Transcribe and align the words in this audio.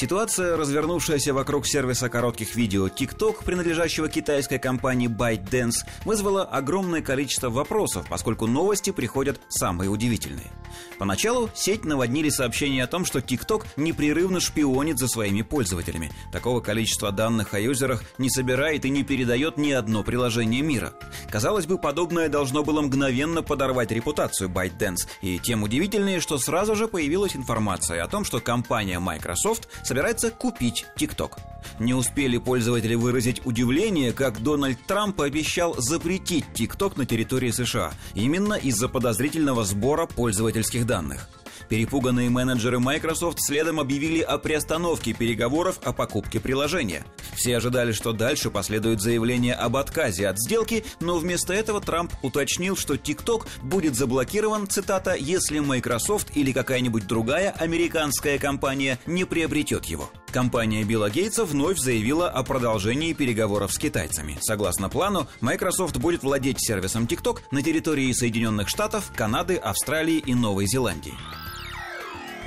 Ситуация, 0.00 0.56
развернувшаяся 0.56 1.34
вокруг 1.34 1.66
сервиса 1.66 2.08
коротких 2.08 2.54
видео 2.54 2.86
TikTok, 2.86 3.42
принадлежащего 3.42 4.08
китайской 4.08 4.60
компании 4.60 5.08
ByteDance, 5.08 5.84
вызвала 6.04 6.44
огромное 6.44 7.02
количество 7.02 7.50
вопросов, 7.50 8.06
поскольку 8.08 8.46
новости 8.46 8.90
приходят 8.90 9.40
самые 9.48 9.90
удивительные. 9.90 10.52
Поначалу 11.00 11.50
сеть 11.52 11.84
наводнили 11.84 12.28
сообщения 12.28 12.84
о 12.84 12.86
том, 12.86 13.04
что 13.04 13.18
TikTok 13.18 13.66
непрерывно 13.76 14.38
шпионит 14.38 14.98
за 14.98 15.08
своими 15.08 15.42
пользователями. 15.42 16.12
Такого 16.30 16.60
количества 16.60 17.10
данных 17.10 17.54
о 17.54 17.58
юзерах 17.58 18.04
не 18.18 18.30
собирает 18.30 18.84
и 18.84 18.90
не 18.90 19.02
передает 19.02 19.56
ни 19.56 19.72
одно 19.72 20.04
приложение 20.04 20.62
мира. 20.62 20.92
Казалось 21.28 21.66
бы, 21.66 21.76
подобное 21.76 22.28
должно 22.28 22.62
было 22.62 22.82
мгновенно 22.82 23.42
подорвать 23.42 23.90
репутацию 23.90 24.48
ByteDance, 24.48 25.08
и 25.22 25.40
тем 25.40 25.64
удивительнее, 25.64 26.20
что 26.20 26.38
сразу 26.38 26.76
же 26.76 26.86
появилась 26.86 27.34
информация 27.34 28.04
о 28.04 28.08
том, 28.08 28.24
что 28.24 28.38
компания 28.38 29.00
Microsoft 29.00 29.68
собирается 29.88 30.30
купить 30.30 30.84
TikTok. 30.98 31.38
Не 31.78 31.94
успели 31.94 32.36
пользователи 32.36 32.94
выразить 32.94 33.44
удивление, 33.46 34.12
как 34.12 34.42
Дональд 34.42 34.78
Трамп 34.86 35.22
обещал 35.22 35.74
запретить 35.78 36.44
TikTok 36.54 36.98
на 36.98 37.06
территории 37.06 37.50
США, 37.50 37.92
именно 38.14 38.52
из-за 38.52 38.88
подозрительного 38.88 39.64
сбора 39.64 40.04
пользовательских 40.04 40.86
данных. 40.86 41.30
Перепуганные 41.68 42.30
менеджеры 42.30 42.78
Microsoft 42.78 43.38
следом 43.40 43.78
объявили 43.78 44.20
о 44.20 44.38
приостановке 44.38 45.12
переговоров 45.12 45.78
о 45.84 45.92
покупке 45.92 46.40
приложения. 46.40 47.04
Все 47.34 47.56
ожидали, 47.56 47.92
что 47.92 48.12
дальше 48.12 48.50
последует 48.50 49.00
заявление 49.00 49.54
об 49.54 49.76
отказе 49.76 50.28
от 50.28 50.38
сделки, 50.38 50.84
но 51.00 51.18
вместо 51.18 51.52
этого 51.52 51.80
Трамп 51.80 52.12
уточнил, 52.22 52.76
что 52.76 52.94
TikTok 52.94 53.46
будет 53.62 53.94
заблокирован, 53.96 54.66
цитата, 54.66 55.14
«если 55.14 55.58
Microsoft 55.58 56.36
или 56.36 56.52
какая-нибудь 56.52 57.06
другая 57.06 57.50
американская 57.50 58.38
компания 58.38 58.98
не 59.06 59.24
приобретет 59.24 59.84
его». 59.86 60.10
Компания 60.32 60.84
Билла 60.84 61.08
Гейтса 61.10 61.44
вновь 61.44 61.78
заявила 61.78 62.28
о 62.28 62.42
продолжении 62.42 63.14
переговоров 63.14 63.72
с 63.72 63.78
китайцами. 63.78 64.38
Согласно 64.42 64.88
плану, 64.88 65.26
Microsoft 65.40 65.96
будет 65.96 66.22
владеть 66.22 66.60
сервисом 66.60 67.04
TikTok 67.04 67.40
на 67.50 67.62
территории 67.62 68.12
Соединенных 68.12 68.68
Штатов, 68.68 69.10
Канады, 69.16 69.56
Австралии 69.56 70.18
и 70.18 70.34
Новой 70.34 70.66
Зеландии. 70.66 71.14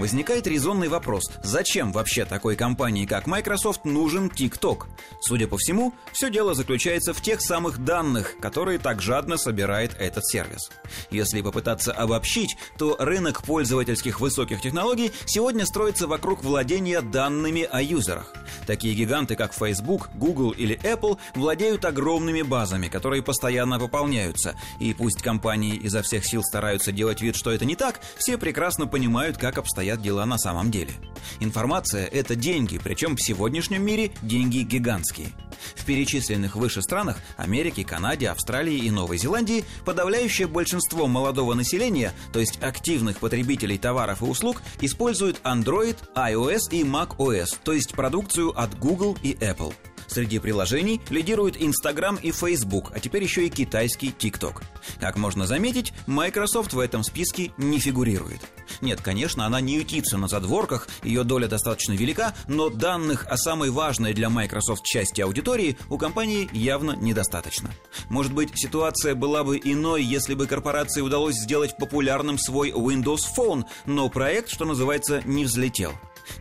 Возникает 0.00 0.46
резонный 0.46 0.88
вопрос, 0.88 1.30
зачем 1.42 1.92
вообще 1.92 2.24
такой 2.24 2.56
компании, 2.56 3.04
как 3.04 3.26
Microsoft, 3.26 3.84
нужен 3.84 4.28
TikTok? 4.28 4.84
Судя 5.20 5.46
по 5.46 5.58
всему, 5.58 5.92
все 6.10 6.30
дело 6.30 6.54
заключается 6.54 7.12
в 7.12 7.20
тех 7.20 7.42
самых 7.42 7.84
данных, 7.84 8.36
которые 8.40 8.78
так 8.78 9.02
жадно 9.02 9.36
собирает 9.36 9.94
этот 9.98 10.26
сервис. 10.26 10.70
Если 11.10 11.42
попытаться 11.42 11.92
обобщить, 11.92 12.56
то 12.78 12.96
рынок 12.98 13.42
пользовательских 13.42 14.20
высоких 14.20 14.62
технологий 14.62 15.12
сегодня 15.26 15.66
строится 15.66 16.06
вокруг 16.06 16.42
владения 16.42 17.02
данными 17.02 17.68
о 17.70 17.82
юзерах. 17.82 18.32
Такие 18.66 18.94
гиганты, 18.94 19.36
как 19.36 19.52
Facebook, 19.52 20.10
Google 20.14 20.50
или 20.50 20.78
Apple, 20.82 21.18
владеют 21.34 21.84
огромными 21.84 22.42
базами, 22.42 22.88
которые 22.88 23.22
постоянно 23.22 23.78
пополняются. 23.78 24.54
И 24.78 24.94
пусть 24.94 25.22
компании 25.22 25.76
изо 25.76 26.02
всех 26.02 26.24
сил 26.24 26.42
стараются 26.42 26.92
делать 26.92 27.20
вид, 27.20 27.36
что 27.36 27.50
это 27.50 27.64
не 27.64 27.76
так, 27.76 28.00
все 28.16 28.38
прекрасно 28.38 28.86
понимают, 28.86 29.38
как 29.38 29.58
обстоят 29.58 30.02
дела 30.02 30.24
на 30.24 30.38
самом 30.38 30.70
деле. 30.70 30.92
Информация– 31.40 32.06
это 32.12 32.34
деньги, 32.34 32.78
причем 32.82 33.16
в 33.16 33.22
сегодняшнем 33.22 33.84
мире 33.84 34.12
деньги 34.22 34.58
гигантские. 34.58 35.28
В 35.74 35.84
перечисленных 35.84 36.56
выше 36.56 36.82
странах– 36.82 37.18
Америке, 37.36 37.84
Канаде, 37.84 38.28
Австралии 38.28 38.78
и 38.78 38.90
Новой 38.90 39.18
Зеландии– 39.18 39.64
подавляющее 39.84 40.46
большинство 40.46 41.06
молодого 41.06 41.54
населения, 41.54 42.12
то 42.32 42.40
есть 42.40 42.62
активных 42.62 43.18
потребителей 43.18 43.78
товаров 43.78 44.22
и 44.22 44.24
услуг, 44.24 44.62
используют 44.80 45.40
Android, 45.44 45.96
iOS 46.14 46.70
и 46.70 46.82
macOS, 46.82 47.56
то 47.62 47.72
есть 47.72 47.92
продукцию 47.92 48.58
от 48.58 48.78
Google 48.78 49.16
и 49.22 49.34
Apple. 49.34 49.74
Среди 50.10 50.40
приложений 50.40 51.00
лидируют 51.08 51.56
Instagram 51.56 52.16
и 52.20 52.32
Facebook, 52.32 52.90
а 52.92 52.98
теперь 52.98 53.22
еще 53.22 53.46
и 53.46 53.48
китайский 53.48 54.08
TikTok. 54.08 54.60
Как 54.98 55.16
можно 55.16 55.46
заметить, 55.46 55.92
Microsoft 56.08 56.72
в 56.72 56.80
этом 56.80 57.04
списке 57.04 57.52
не 57.58 57.78
фигурирует. 57.78 58.40
Нет, 58.80 59.00
конечно, 59.00 59.46
она 59.46 59.60
не 59.60 59.76
ютится 59.76 60.18
на 60.18 60.26
задворках, 60.26 60.88
ее 61.04 61.22
доля 61.22 61.46
достаточно 61.46 61.92
велика, 61.92 62.34
но 62.48 62.70
данных 62.70 63.24
о 63.28 63.36
самой 63.36 63.70
важной 63.70 64.12
для 64.12 64.30
Microsoft 64.30 64.84
части 64.84 65.20
аудитории 65.20 65.78
у 65.88 65.96
компании 65.96 66.50
явно 66.52 66.96
недостаточно. 66.96 67.70
Может 68.08 68.32
быть, 68.32 68.50
ситуация 68.56 69.14
была 69.14 69.44
бы 69.44 69.60
иной, 69.62 70.02
если 70.02 70.34
бы 70.34 70.48
корпорации 70.48 71.02
удалось 71.02 71.36
сделать 71.36 71.76
популярным 71.76 72.36
свой 72.36 72.70
Windows 72.72 73.22
Phone, 73.36 73.64
но 73.86 74.08
проект, 74.08 74.50
что 74.50 74.64
называется, 74.64 75.22
не 75.24 75.44
взлетел. 75.44 75.92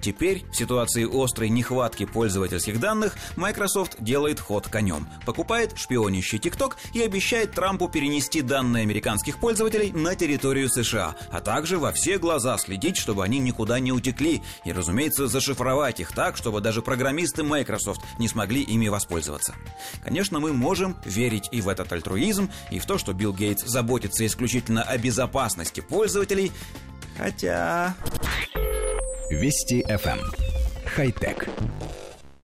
Теперь, 0.01 0.45
в 0.51 0.55
ситуации 0.55 1.07
острой 1.11 1.49
нехватки 1.49 2.05
пользовательских 2.05 2.79
данных, 2.79 3.15
Microsoft 3.35 3.97
делает 3.99 4.39
ход 4.39 4.67
конем, 4.67 5.07
покупает 5.25 5.77
шпионящий 5.77 6.37
TikTok 6.37 6.73
и 6.93 7.01
обещает 7.01 7.51
Трампу 7.51 7.87
перенести 7.87 8.41
данные 8.41 8.83
американских 8.83 9.39
пользователей 9.39 9.91
на 9.91 10.15
территорию 10.15 10.69
США, 10.69 11.15
а 11.31 11.41
также 11.41 11.77
во 11.77 11.91
все 11.91 12.17
глаза 12.17 12.57
следить, 12.57 12.97
чтобы 12.97 13.23
они 13.23 13.39
никуда 13.39 13.79
не 13.79 13.91
утекли, 13.91 14.41
и, 14.65 14.71
разумеется, 14.71 15.27
зашифровать 15.27 15.99
их 15.99 16.13
так, 16.13 16.37
чтобы 16.37 16.61
даже 16.61 16.81
программисты 16.81 17.43
Microsoft 17.43 18.01
не 18.17 18.27
смогли 18.27 18.61
ими 18.61 18.87
воспользоваться. 18.87 19.55
Конечно, 20.03 20.39
мы 20.39 20.53
можем 20.53 20.97
верить 21.05 21.49
и 21.51 21.61
в 21.61 21.67
этот 21.67 21.91
альтруизм, 21.91 22.49
и 22.71 22.79
в 22.79 22.85
то, 22.85 22.97
что 22.97 23.13
Билл 23.13 23.33
Гейтс 23.33 23.63
заботится 23.65 24.25
исключительно 24.25 24.83
о 24.83 24.97
безопасности 24.97 25.81
пользователей, 25.81 26.51
хотя... 27.17 27.95
Вести 29.29 29.83
FM. 29.87 30.19
Эм. 30.19 30.33
Хай-тек. 30.85 31.47